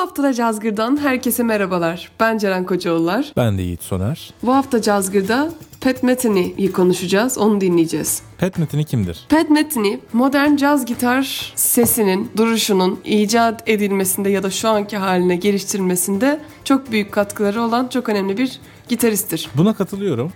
[0.00, 2.10] hafta da Cazgır'dan herkese merhabalar.
[2.20, 3.32] Ben Ceren Kocaoğullar.
[3.36, 4.34] Ben de Yiğit Soner.
[4.42, 8.22] Bu hafta Cazgır'da Pat Metheny'yi konuşacağız, onu dinleyeceğiz.
[8.38, 9.26] Pat Metheny kimdir?
[9.28, 16.40] Pat Metheny, modern caz gitar sesinin, duruşunun icat edilmesinde ya da şu anki haline geliştirilmesinde
[16.64, 19.48] çok büyük katkıları olan çok önemli bir gitaristtir.
[19.54, 20.32] Buna katılıyorum.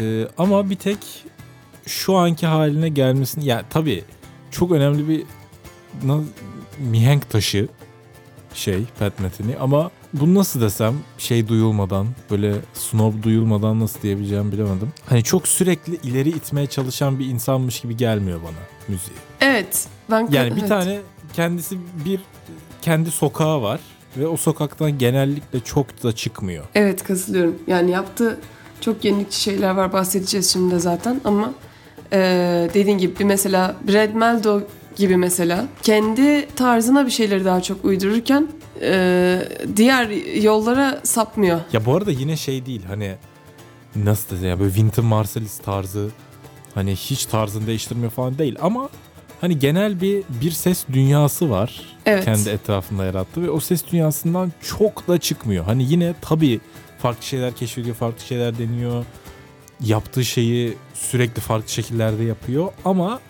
[0.00, 0.98] Ee, ama bir tek
[1.86, 3.46] şu anki haline gelmesini...
[3.46, 4.04] Ya tabii
[4.50, 5.22] çok önemli bir
[6.78, 7.68] mihenk taşı
[8.54, 14.92] şey Pat Metheny ama bunu nasıl desem şey duyulmadan böyle snob duyulmadan nasıl diyebileceğimi bilemedim.
[15.06, 18.58] Hani çok sürekli ileri itmeye çalışan bir insanmış gibi gelmiyor bana
[18.88, 19.16] müziği.
[19.40, 20.68] Evet, ben Yani bir evet.
[20.68, 20.98] tane
[21.32, 22.20] kendisi bir
[22.82, 23.80] kendi sokağı var
[24.16, 26.64] ve o sokaktan genellikle çok da çıkmıyor.
[26.74, 27.58] Evet katılıyorum.
[27.66, 28.38] Yani yaptığı
[28.80, 31.52] çok yenilikçi şeyler var bahsedeceğiz şimdi de zaten ama
[32.12, 32.18] eee
[32.74, 34.60] dediğin gibi bir mesela Brad Meldo
[34.96, 38.48] gibi mesela kendi tarzına bir şeyleri daha çok uydururken
[38.80, 40.08] eee, diğer
[40.42, 41.60] yollara sapmıyor.
[41.72, 43.14] Ya bu arada yine şey değil hani
[43.96, 46.08] nasıl desem ya böyle Wynton Marsalis tarzı
[46.74, 48.88] hani hiç tarzını değiştirmiyor falan değil ama
[49.40, 52.24] hani genel bir bir ses dünyası var Evet.
[52.24, 55.64] kendi etrafında yarattı ve o ses dünyasından çok da çıkmıyor.
[55.64, 56.60] Hani yine tabii
[56.98, 59.04] farklı şeyler keşfediyor, farklı şeyler deniyor.
[59.84, 63.20] Yaptığı şeyi sürekli farklı şekillerde yapıyor ama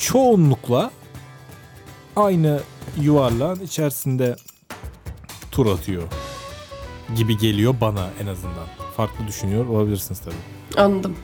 [0.00, 0.90] çoğunlukla
[2.16, 2.60] aynı
[3.00, 4.36] yuvarlağın içerisinde
[5.52, 6.02] tur atıyor
[7.16, 8.66] gibi geliyor bana en azından.
[8.96, 10.82] Farklı düşünüyor olabilirsiniz tabii.
[10.82, 11.16] Anladım.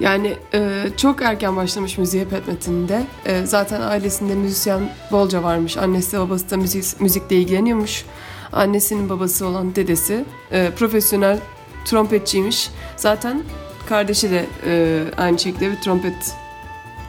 [0.00, 3.06] Yani e, çok erken başlamış müziğe Pat Metheny'de.
[3.26, 5.76] E, zaten ailesinde müzisyen bolca varmış.
[5.76, 8.04] Annesi babası da müzik, müzikle ilgileniyormuş.
[8.52, 11.38] Annesinin babası olan dedesi e, profesyonel
[11.84, 12.70] trompetçiymiş.
[12.96, 13.42] Zaten
[13.88, 16.36] kardeşi de e, aynı şekilde bir trompet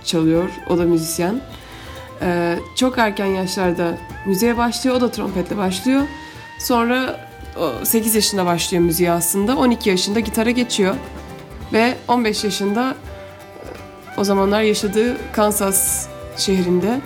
[0.08, 0.50] çalıyor.
[0.70, 1.42] O da müzisyen.
[2.22, 4.96] E, çok erken yaşlarda müziğe başlıyor.
[4.96, 6.02] O da trompetle başlıyor.
[6.60, 7.28] Sonra
[7.60, 9.58] o 8 yaşında başlıyor müziğe aslında.
[9.58, 10.96] 12 yaşında gitara geçiyor.
[11.74, 12.96] Ve 15 yaşında
[14.18, 16.08] o zamanlar yaşadığı Kansas
[16.38, 17.02] şehrinde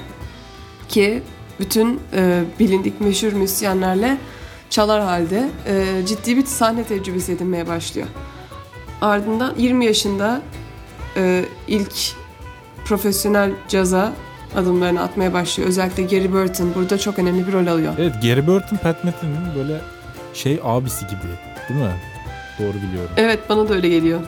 [0.89, 1.23] ki
[1.59, 4.17] bütün e, bilindik meşhur müzisyenlerle
[4.69, 8.07] çalar halde e, ciddi bir sahne tecrübesi edinmeye başlıyor.
[9.01, 10.41] Ardından 20 yaşında
[11.17, 12.20] e, ilk
[12.85, 14.13] profesyonel caza
[14.55, 15.69] adımlarını atmaya başlıyor.
[15.69, 17.93] Özellikle Gary Burton burada çok önemli bir rol alıyor.
[17.99, 19.81] Evet Gary Burton Pat Metheny'nin böyle
[20.33, 21.21] şey abisi gibi
[21.69, 21.91] değil mi?
[22.59, 23.11] Doğru biliyorum.
[23.17, 24.19] Evet bana da öyle geliyor.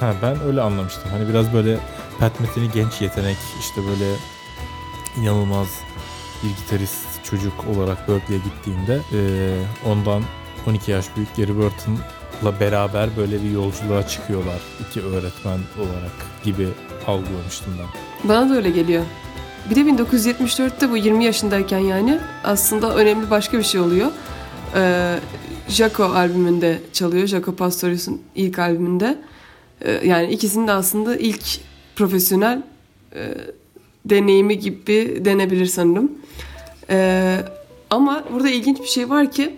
[0.00, 1.10] Ha, ben öyle anlamıştım.
[1.10, 1.78] Hani biraz böyle
[2.18, 4.14] Pat Metheny genç yetenek işte böyle
[5.16, 5.66] inanılmaz
[6.44, 9.00] bir gitarist çocuk olarak Berkeley'e gittiğinde
[9.86, 10.22] ondan
[10.66, 11.98] 12 yaş büyük Gary Burton'la
[12.60, 14.60] beraber böyle bir yolculuğa çıkıyorlar.
[14.88, 16.68] iki öğretmen olarak gibi
[17.06, 18.28] algılamıştım ben.
[18.28, 19.04] Bana da öyle geliyor.
[19.70, 24.10] Bir de 1974'te bu 20 yaşındayken yani aslında önemli başka bir şey oluyor.
[24.74, 25.18] Ee,
[25.68, 27.26] Jaco albümünde çalıyor.
[27.26, 29.18] Jaco Pastorius'un ilk albümünde.
[29.80, 31.60] Ee, yani ikisinin de aslında ilk
[31.96, 32.62] profesyonel
[33.14, 33.34] e,
[34.04, 36.12] deneyimi gibi denebilir sanırım.
[36.90, 37.36] Ee,
[37.90, 39.56] ama burada ilginç bir şey var ki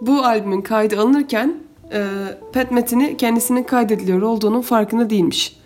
[0.00, 1.54] bu albümün kaydı alınırken
[1.92, 2.04] e,
[2.52, 5.56] Pat Metheny kendisinin kaydediliyor olduğunun farkında değilmiş.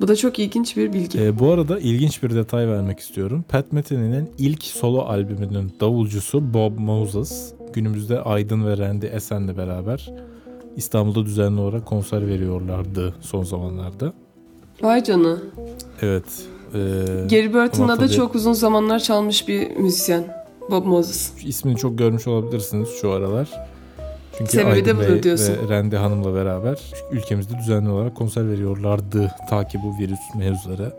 [0.00, 1.18] Bu da çok ilginç bir bilgi.
[1.18, 3.44] Eee, bu arada ilginç bir detay vermek istiyorum.
[3.48, 10.12] Pat Metheny'nin ilk solo albümünün davulcusu Bob Moses günümüzde Aydın ve Randy Esen'le beraber
[10.76, 14.12] İstanbul'da düzenli olarak konser veriyorlardı son zamanlarda.
[14.82, 15.36] Vay canına.
[16.02, 16.24] Evet.
[16.74, 16.80] eee,
[17.30, 20.46] Gary Burton'la Ama da tabii- çok uzun zamanlar çalmış bir müzisyen.
[20.70, 21.32] Bob Moses.
[21.44, 23.48] ismini çok görmüş olabilirsiniz şu aralar.
[24.38, 25.52] Çünkü Sebebi de Aydın budur Bey diyorsun.
[25.52, 26.78] ve Randy Hanım'la beraber
[27.10, 30.92] ülkemizde düzenli olarak konser veriyorlardı ta ki bu virüs mevzuları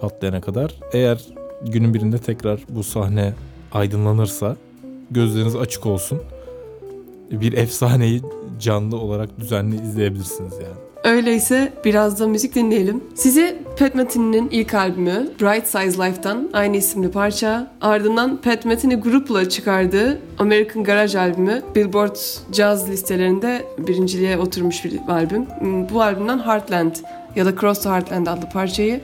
[0.00, 0.74] patlayana kadar.
[0.92, 1.24] Eğer
[1.62, 3.32] günün birinde tekrar bu sahne
[3.72, 4.56] aydınlanırsa
[5.10, 6.22] gözleriniz açık olsun.
[7.30, 8.22] Bir efsaneyi
[8.60, 10.87] canlı olarak düzenli izleyebilirsiniz yani.
[11.04, 13.04] Öyleyse biraz da müzik dinleyelim.
[13.14, 17.72] Size Pat Metheny'nin ilk albümü Bright Size Life'tan aynı isimli parça.
[17.80, 22.16] Ardından Pat Metheny grupla çıkardığı American Garage albümü Billboard
[22.52, 25.46] Jazz listelerinde birinciliğe oturmuş bir albüm.
[25.58, 26.94] Hmm, Bu albümden Heartland
[27.36, 29.00] ya da Cross to Heartland adlı parçayı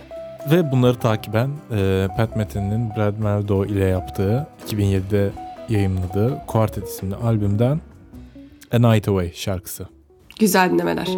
[0.50, 5.30] Ve bunları takiben e, Pat Metheny'nin Brad Meldo ile yaptığı 2007'de
[5.68, 7.80] yayımladığı Quartet isimli albümden
[8.72, 9.86] A Night Away şarkısı.
[10.40, 11.08] güzel dinlemeler.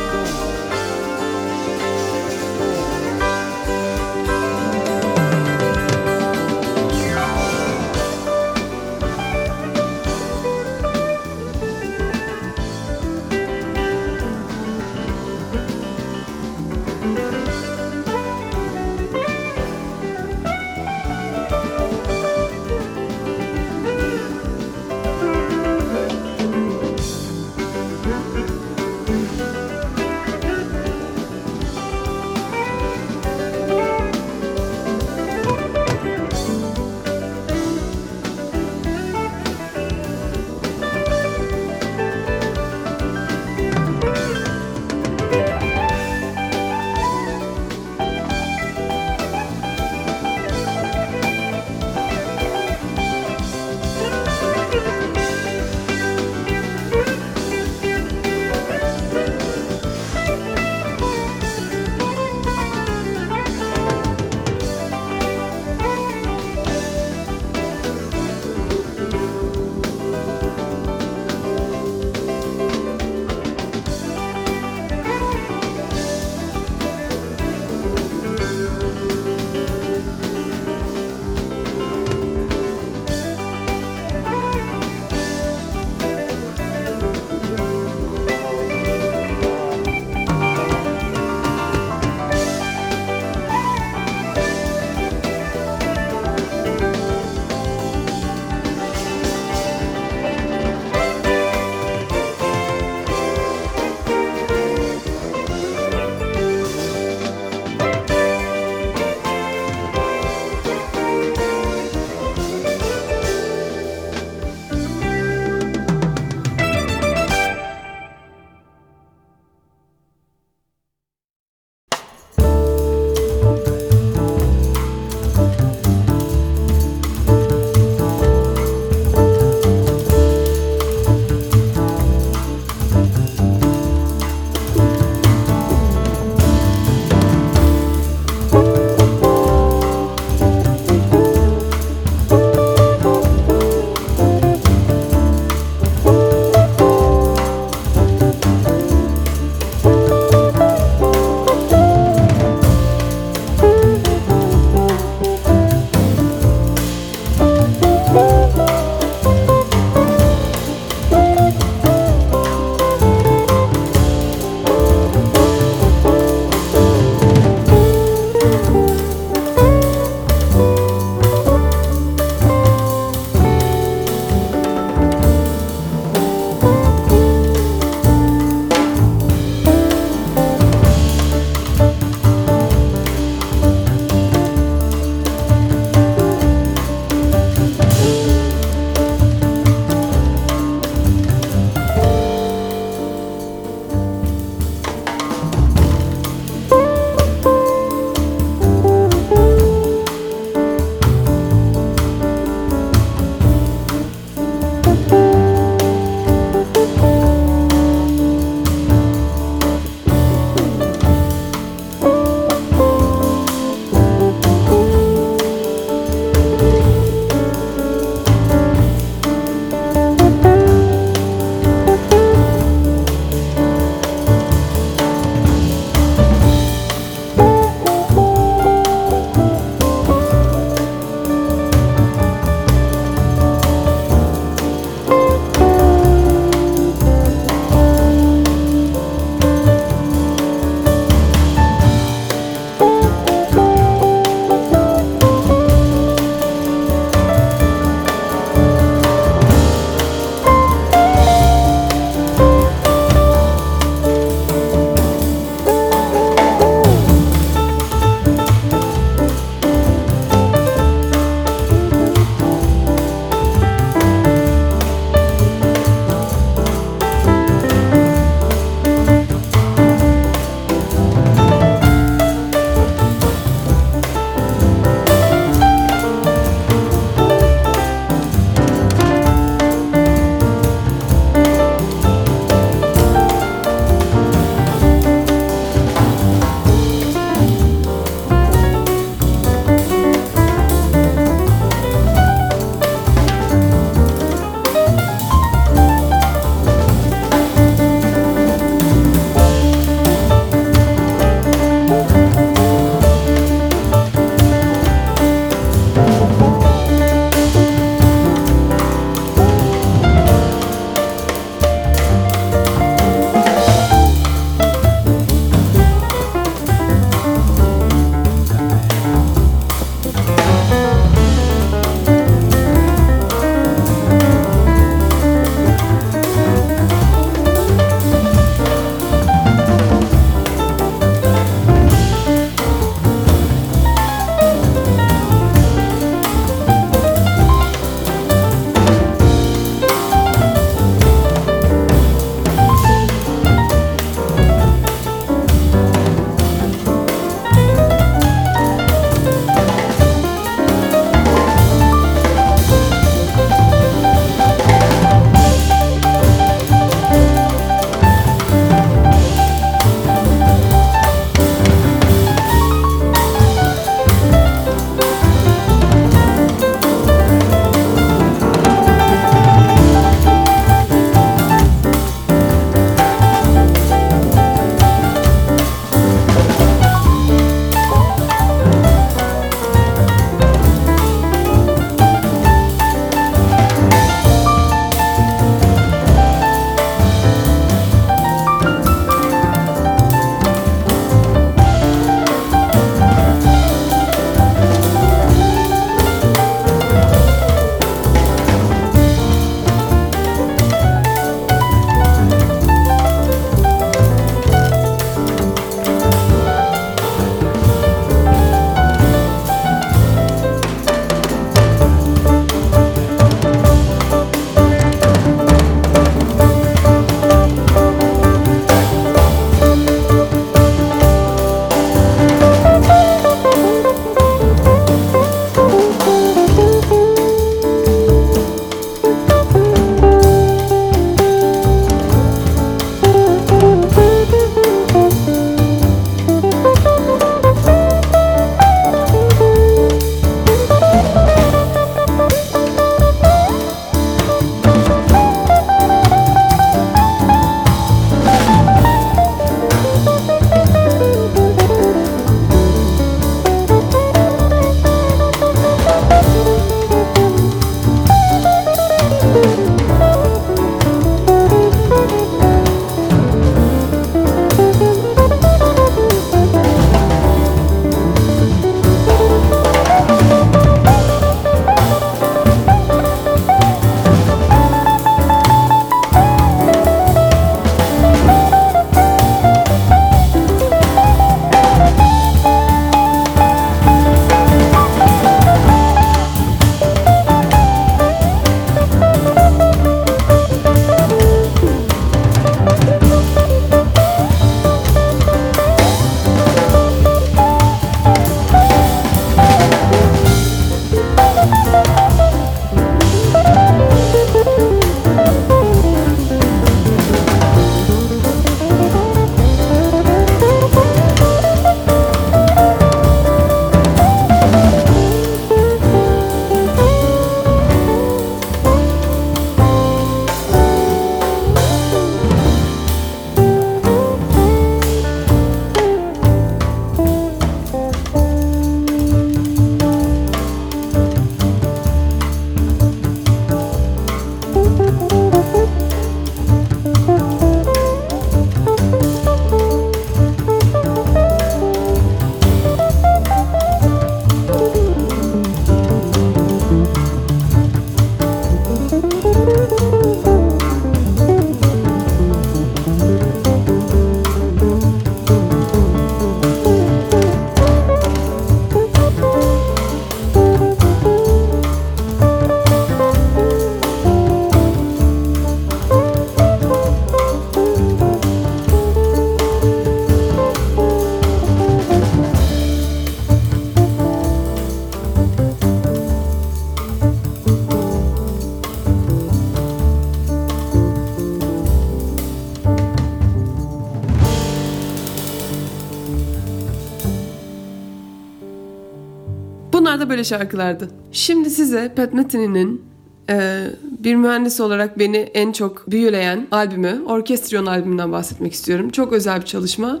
[589.90, 590.88] Bunlar da böyle şarkılardı.
[591.12, 592.84] Şimdi size Pat Metheny'nin
[593.30, 598.90] e, bir mühendis olarak beni en çok büyüleyen albümü, Orkestrion albümünden bahsetmek istiyorum.
[598.90, 600.00] Çok özel bir çalışma.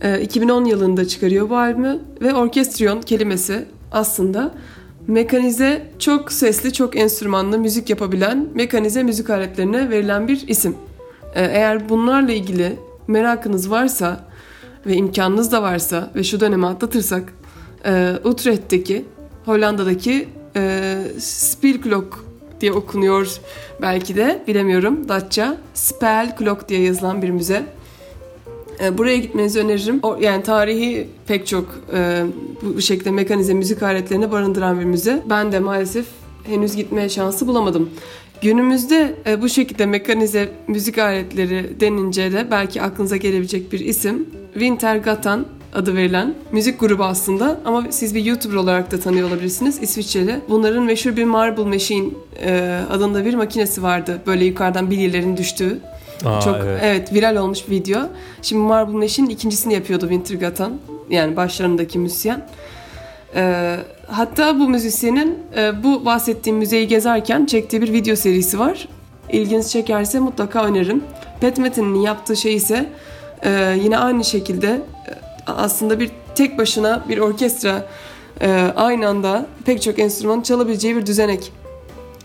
[0.00, 4.54] E, 2010 yılında çıkarıyor bu albümü ve orkestriyon kelimesi aslında
[5.06, 10.76] mekanize, çok sesli, çok enstrümanlı müzik yapabilen mekanize müzik aletlerine verilen bir isim.
[11.34, 14.28] E, eğer bunlarla ilgili merakınız varsa
[14.86, 17.37] ve imkanınız da varsa ve şu dönemi atlatırsak
[17.88, 19.04] e, Utrecht'teki
[19.44, 22.24] Hollanda'daki e, Spielklok
[22.60, 23.40] diye okunuyor
[23.82, 27.66] belki de bilemiyorum Datça Spelklok diye yazılan bir müze.
[28.84, 30.00] E, buraya gitmenizi öneririm.
[30.02, 32.24] O, yani tarihi pek çok e,
[32.62, 35.22] bu şekilde mekanize müzik aletlerini barındıran bir müze.
[35.30, 36.06] Ben de maalesef
[36.44, 37.90] henüz gitmeye şansı bulamadım.
[38.42, 45.46] Günümüzde e, bu şekilde mekanize müzik aletleri denince de belki aklınıza gelebilecek bir isim Wintergatan
[45.74, 50.40] adı verilen müzik grubu aslında ama siz bir YouTuber olarak da tanıyor olabilirsiniz İsviçreli.
[50.48, 52.08] Bunların meşhur bir Marble Machine
[52.42, 54.20] e, adında bir makinesi vardı.
[54.26, 55.78] Böyle yukarıdan bilyelerin düştüğü.
[56.24, 56.80] Aa, Çok evet.
[56.82, 57.14] evet.
[57.14, 58.00] viral olmuş bir video.
[58.42, 60.72] Şimdi Marble Machine'in ikincisini yapıyordu Wintergatan.
[61.10, 62.48] Yani başlarındaki müzisyen.
[63.34, 63.76] Ee,
[64.06, 68.88] hatta bu müzisyenin e, bu bahsettiğim müzeyi gezerken çektiği bir video serisi var.
[69.32, 71.04] İlginizi çekerse mutlaka öneririm.
[71.40, 72.88] Pat Metheny'nin yaptığı şey ise
[73.42, 74.97] e, yine aynı şekilde e,
[75.56, 77.86] aslında bir tek başına bir orkestra
[78.40, 81.52] e, aynı anda pek çok enstrümanı çalabileceği bir düzenek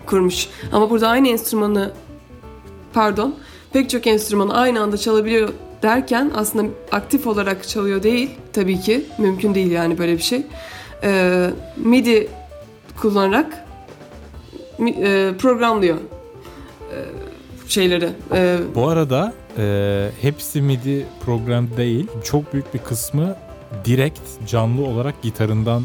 [0.05, 0.47] kurmuş.
[0.71, 1.91] Ama burada aynı enstrümanı
[2.93, 3.35] pardon
[3.73, 5.49] pek çok enstrümanı aynı anda çalabiliyor
[5.83, 10.41] derken aslında aktif olarak çalıyor değil tabii ki mümkün değil yani böyle bir şey.
[11.03, 12.29] Ee, MIDI
[13.01, 13.65] kullanarak
[14.79, 16.97] e, programlıyor e,
[17.67, 18.09] şeyleri.
[18.33, 22.07] E, Bu arada e, hepsi MIDI program değil.
[22.23, 23.35] Çok büyük bir kısmı
[23.85, 25.83] direkt canlı olarak gitarından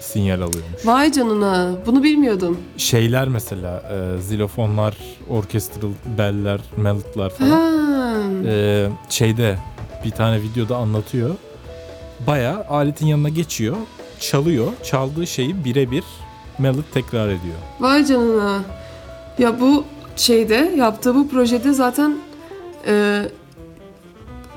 [0.00, 0.86] sinyal alıyormuş.
[0.86, 2.58] vay canına bunu bilmiyordum.
[2.76, 4.96] Şeyler mesela e, zilofonlar,
[5.28, 7.50] orkestral beller, melodlar falan.
[7.50, 7.70] Ha.
[8.46, 9.58] E, şeyde
[10.04, 11.30] bir tane videoda anlatıyor.
[12.26, 13.76] Baya aletin yanına geçiyor,
[14.20, 14.66] çalıyor.
[14.82, 16.04] Çaldığı şeyi birebir
[16.58, 17.56] melod tekrar ediyor.
[17.80, 18.60] Vay canına.
[19.38, 19.84] Ya bu
[20.16, 22.18] şeyde yaptığı bu projede zaten
[22.86, 23.22] e,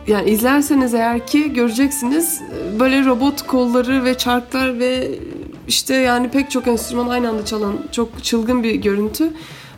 [0.07, 5.19] yani izlerseniz eğer ki göreceksiniz e, böyle robot kolları ve çarklar ve
[5.67, 9.33] işte yani pek çok enstrüman aynı anda çalan çok çılgın bir görüntü.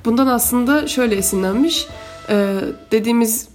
[0.06, 1.88] Bundan aslında şöyle esinlenmiş.
[2.30, 2.56] E,
[2.92, 3.48] dediğimiz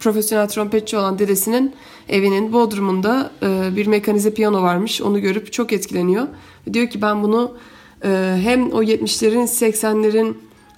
[0.00, 1.74] profesyonel trompetçi olan dedesinin
[2.08, 5.02] evinin bodrumunda e, bir mekanize piyano varmış.
[5.02, 6.26] Onu görüp çok etkileniyor.
[6.72, 7.54] Diyor ki ben bunu
[8.04, 10.34] e, hem o 70'lerin 80'lerin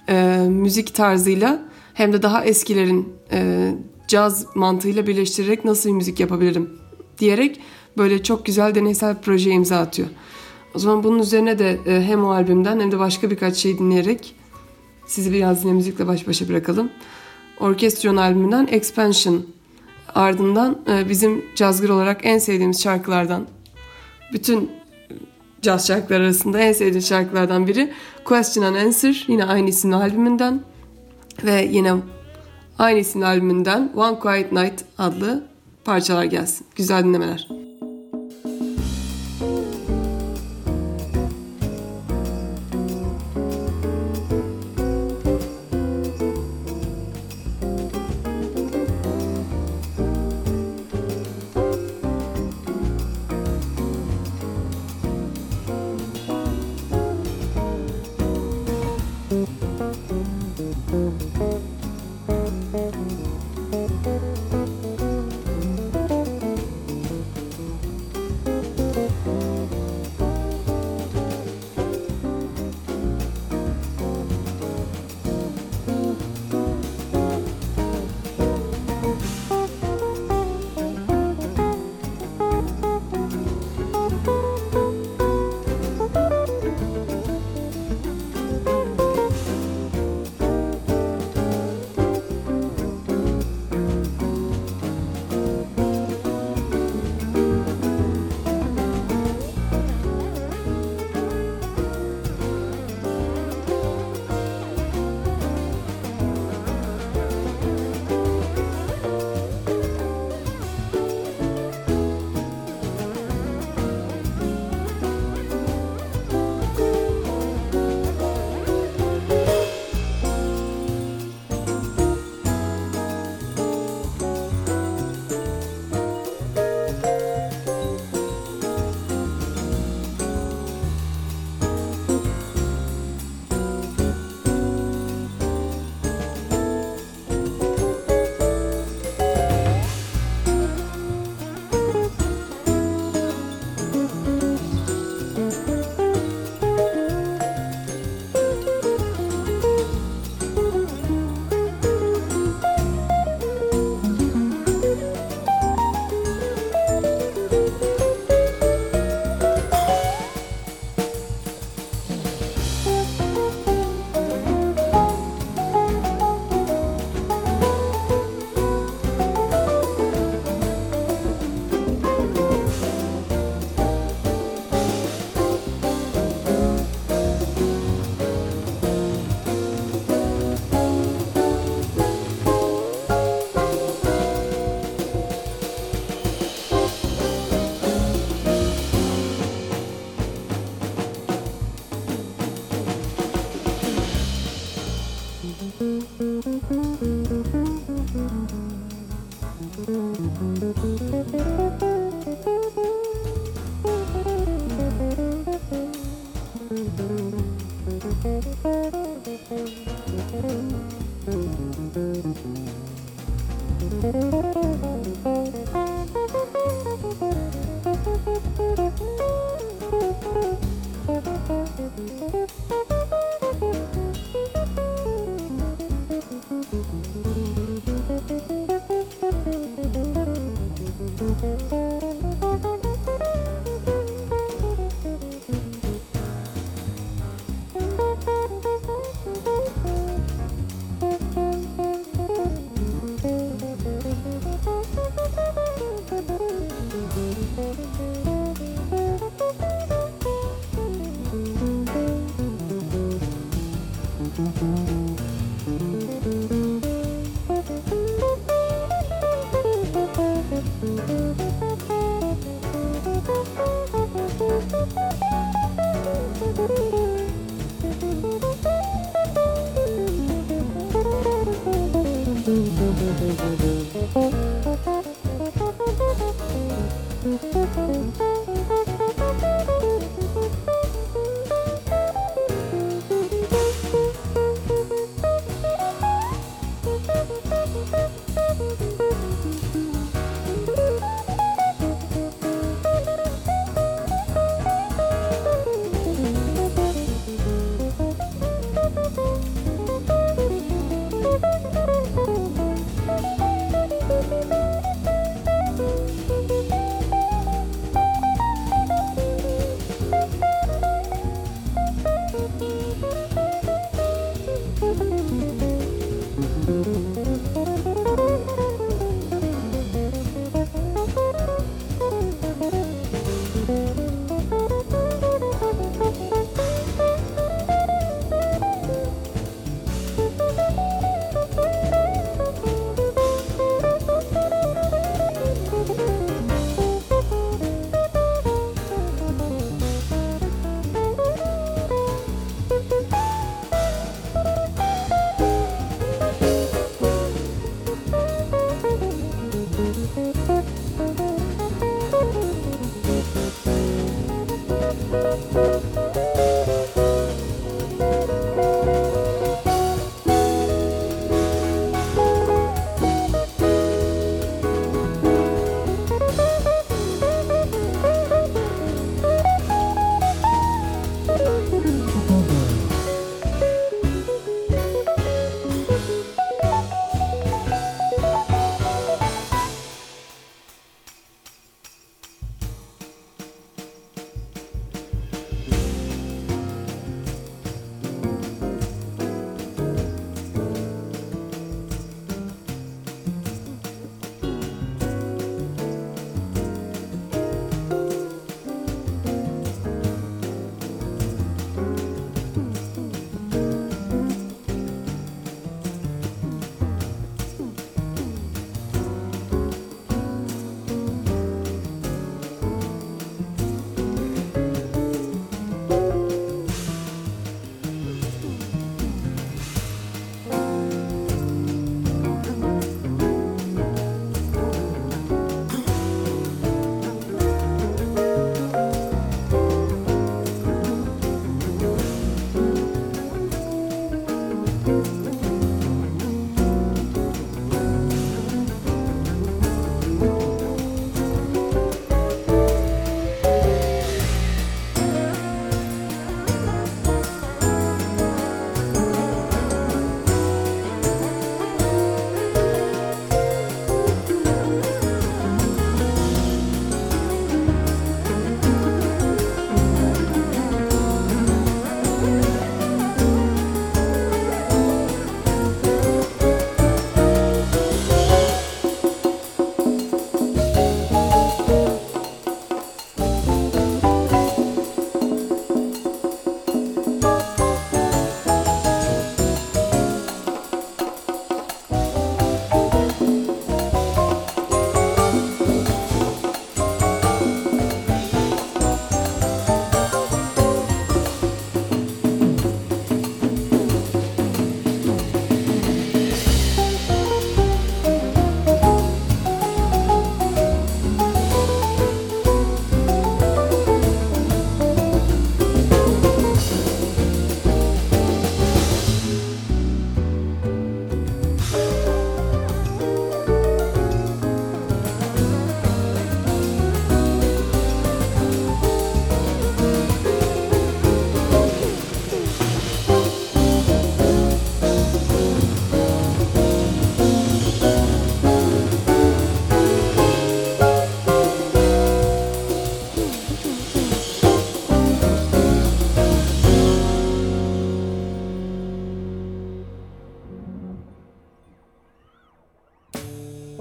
[0.09, 1.61] e, müzik tarzıyla
[1.95, 3.71] hem de daha eskilerin e,
[4.07, 6.69] caz mantığıyla birleştirerek nasıl bir müzik yapabilirim
[7.17, 7.59] diyerek
[7.97, 10.07] böyle çok güzel deneysel bir projeye imza atıyor.
[10.75, 14.35] O zaman bunun üzerine de e, hem o albümden hem de başka birkaç şey dinleyerek
[15.07, 16.89] sizi biraz yine müzikle baş başa bırakalım.
[17.59, 19.45] Orkestron albümünden Expansion
[20.15, 23.47] ardından e, bizim cazgır olarak en sevdiğimiz şarkılardan
[24.33, 24.71] bütün
[25.61, 27.91] caz şarkıları arasında en sevdiğim şarkılardan biri
[28.25, 30.61] Question and Answer yine aynı isimli albümünden
[31.43, 31.93] ve yine
[32.79, 35.43] aynı isimli albümünden One Quiet Night adlı
[35.85, 36.67] parçalar gelsin.
[36.75, 37.64] Güzel dinlemeler.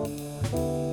[0.05, 0.84] Música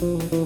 [0.00, 0.41] Música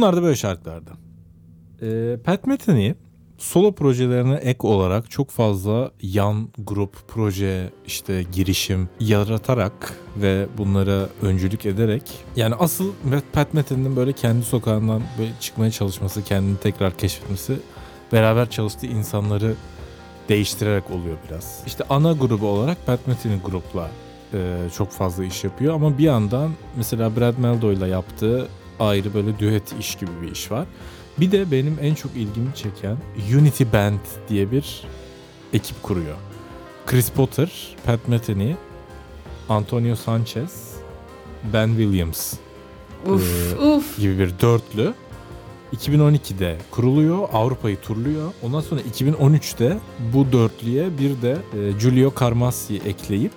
[0.00, 0.90] Bunlar da böyle şarkılardı.
[1.82, 2.94] Ee, Pat Metheny
[3.38, 11.66] solo projelerine ek olarak çok fazla yan grup, proje, işte girişim yaratarak ve bunlara öncülük
[11.66, 12.02] ederek
[12.36, 12.92] yani asıl
[13.32, 17.56] Pat Metheny'nin böyle kendi sokağından böyle çıkmaya çalışması, kendini tekrar keşfetmesi
[18.12, 19.54] beraber çalıştığı insanları
[20.28, 21.62] değiştirerek oluyor biraz.
[21.66, 23.90] İşte ana grubu olarak Pat Metheny grupla
[24.34, 28.48] e, çok fazla iş yapıyor ama bir yandan mesela Brad Meldo ile yaptığı
[28.80, 30.66] ayrı böyle düet iş gibi bir iş var.
[31.20, 32.96] Bir de benim en çok ilgimi çeken
[33.38, 34.84] Unity Band diye bir
[35.52, 36.16] ekip kuruyor.
[36.86, 38.52] Chris Potter, Pat Metheny,
[39.48, 40.74] Antonio Sanchez,
[41.52, 42.34] Ben Williams
[43.06, 43.98] Uf Ee, uf.
[43.98, 44.94] gibi bir dörtlü.
[45.76, 48.32] 2012'de kuruluyor, Avrupa'yı turluyor.
[48.42, 49.78] Ondan sonra 2013'te
[50.14, 53.32] bu dörtlüye bir de e, Giulio Carmassi ekleyip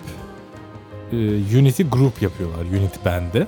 [1.12, 1.16] e,
[1.58, 3.46] Unity Group yapıyorlar, Unity Band'i.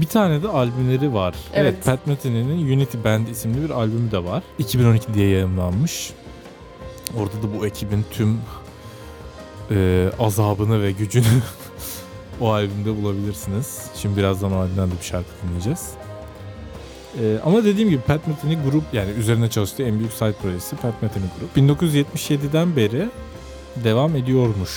[0.00, 1.34] Bir tane de albümleri var.
[1.54, 1.84] Evet, Evet.
[1.84, 4.42] Pat Metheny'nin Unity Band isimli bir albümü de var.
[4.58, 6.10] 2012 diye yayınlanmış.
[7.16, 8.40] Orada da bu ekibin tüm
[9.70, 11.24] e, azabını ve gücünü
[12.40, 13.82] o albümde bulabilirsiniz.
[13.96, 15.90] Şimdi birazdan o albümden de bir şarkı dinleyeceğiz.
[17.20, 21.02] Ee, ama dediğim gibi Pat Metheny grup yani üzerine çalıştığı en büyük side projesi Pat
[21.02, 21.56] Metheny grup.
[21.56, 23.08] 1977'den beri
[23.84, 24.70] devam ediyormuş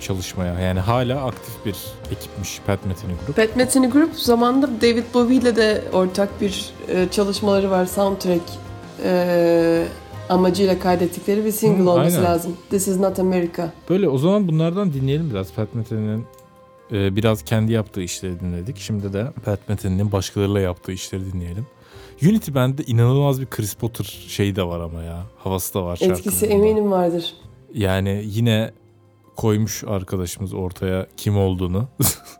[0.00, 0.60] çalışmaya.
[0.60, 1.76] Yani hala aktif bir
[2.12, 3.36] ekipmiş Pat Metheny grup.
[3.36, 7.86] Pat Metheny Group zamanında David Bowie ile de ortak bir e, çalışmaları var.
[7.86, 8.42] Soundtrack
[9.04, 9.84] e,
[10.28, 12.30] amacıyla kaydettikleri bir single Hı, olması aynen.
[12.30, 12.56] lazım.
[12.70, 13.72] This is not America.
[13.88, 15.52] Böyle o zaman bunlardan dinleyelim biraz.
[15.52, 16.24] Pat Metheny'nin
[16.92, 18.78] e, biraz kendi yaptığı işleri dinledik.
[18.78, 21.66] Şimdi de Pat Metheny'nin başkalarıyla yaptığı işleri dinleyelim.
[22.22, 25.22] Unity Band'de inanılmaz bir Chris Potter şeyi de var ama ya.
[25.38, 27.34] Havası da var Etkisi eminim vardır.
[27.74, 28.70] Yani yine
[29.36, 31.88] koymuş arkadaşımız ortaya kim olduğunu.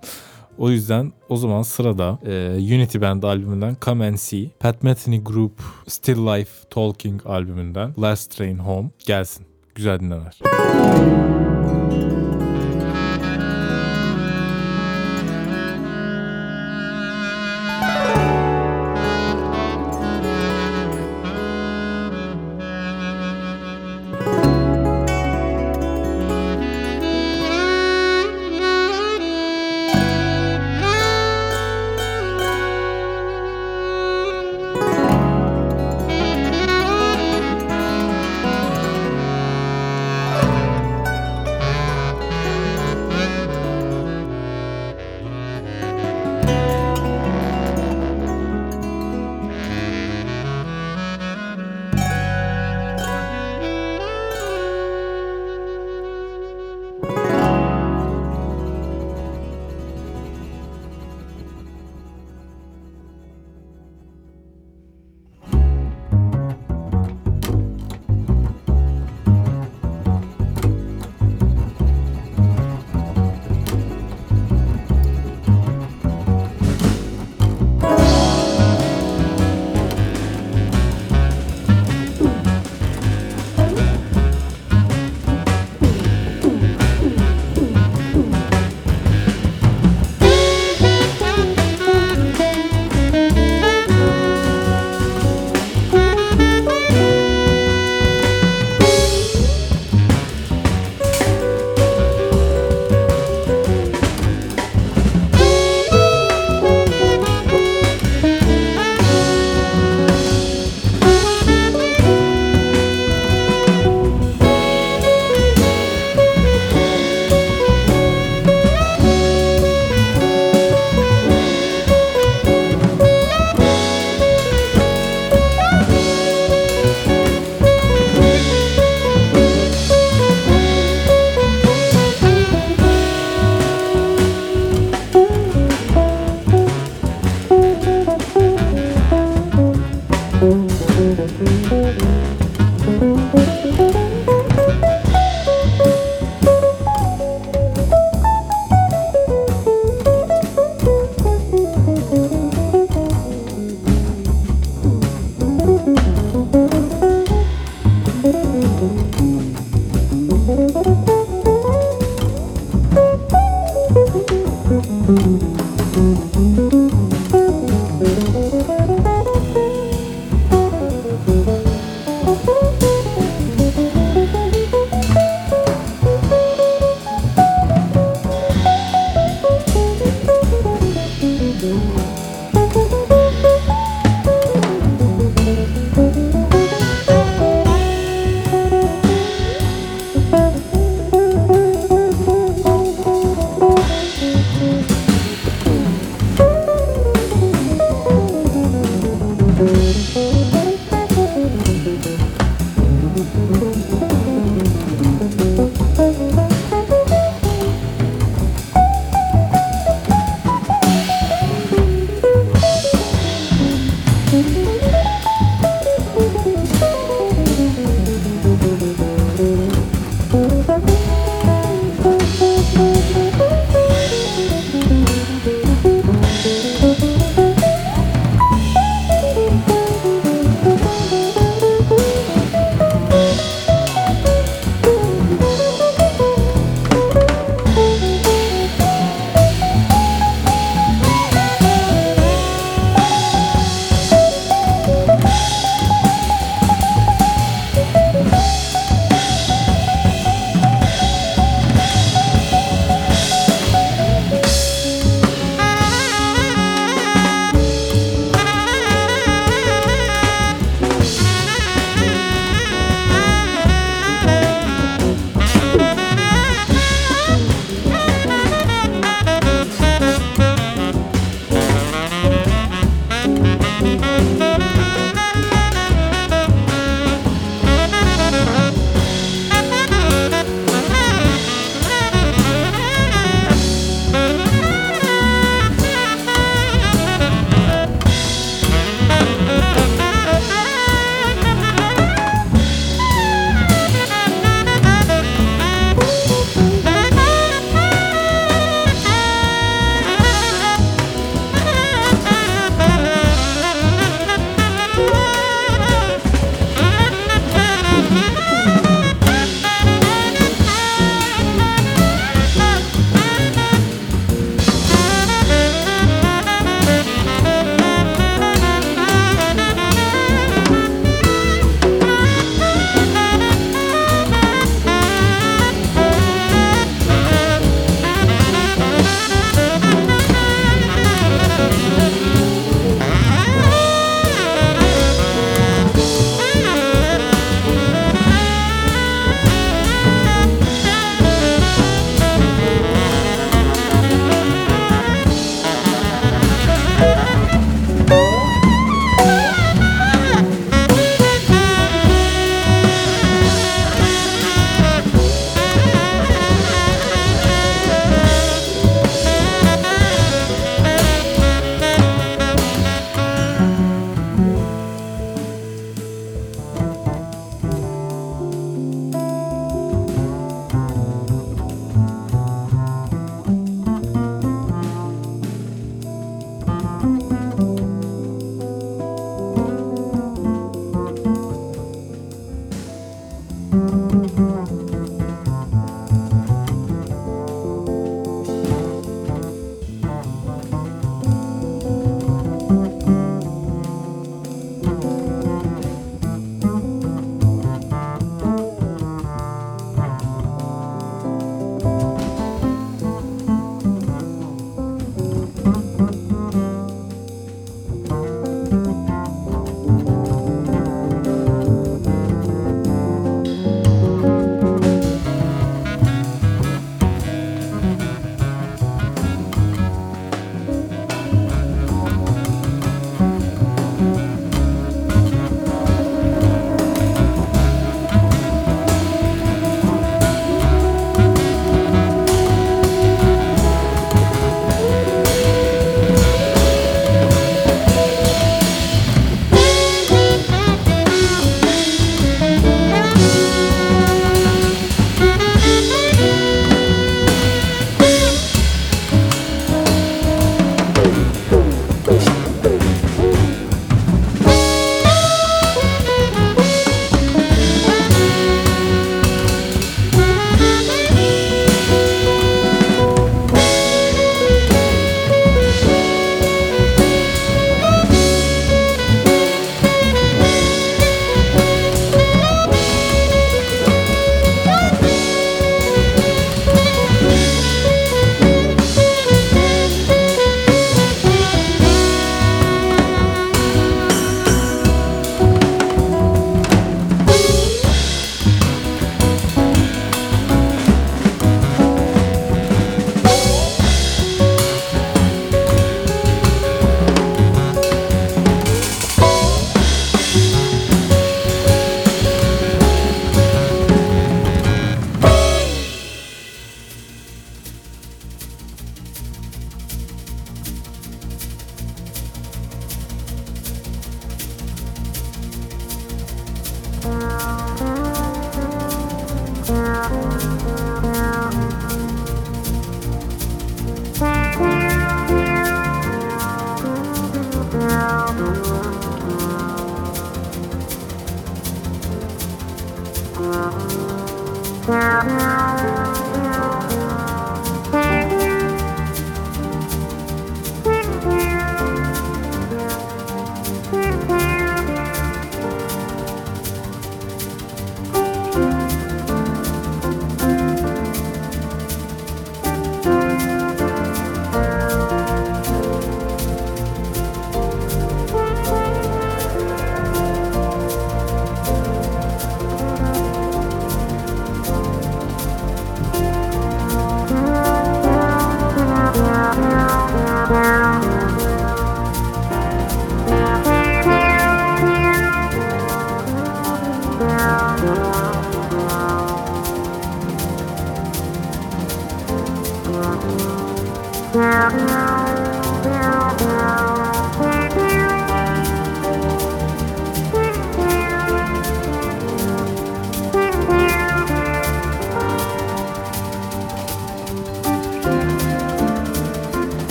[0.58, 5.62] o yüzden o zaman sırada e, Unity Band albümünden Come and See, Pat Metheny Group
[5.86, 9.46] Still Life Talking albümünden Last Train Home gelsin.
[9.74, 10.38] Güzel dinlemeler.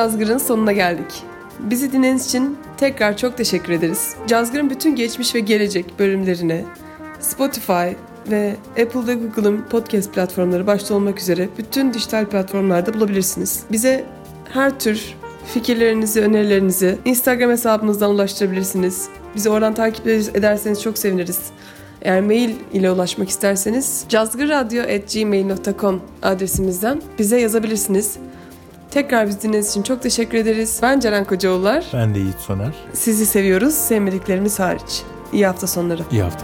[0.00, 1.22] Cazgır'ın sonuna geldik.
[1.58, 4.14] Bizi dinlediğiniz için tekrar çok teşekkür ederiz.
[4.26, 6.64] Cazgır'ın bütün geçmiş ve gelecek bölümlerine
[7.20, 7.88] Spotify
[8.30, 13.62] ve Apple ve Google'ın podcast platformları başta olmak üzere bütün dijital platformlarda bulabilirsiniz.
[13.72, 14.04] Bize
[14.52, 15.14] her tür
[15.54, 19.08] fikirlerinizi, önerilerinizi Instagram hesabımızdan ulaştırabilirsiniz.
[19.34, 21.40] Bizi oradan takip ederseniz çok seviniriz.
[22.02, 28.18] Eğer mail ile ulaşmak isterseniz cazgırradyo.gmail.com adresimizden bize yazabilirsiniz.
[28.90, 30.78] Tekrar bizi dinlediğiniz için çok teşekkür ederiz.
[30.82, 31.84] Ben Ceren Kocaoğullar.
[31.92, 32.74] Ben de Yiğit Soner.
[32.92, 35.02] Sizi seviyoruz, sevmediklerimiz hariç.
[35.32, 36.02] İyi hafta sonları.
[36.10, 36.20] İyi.
[36.22, 36.38] Meow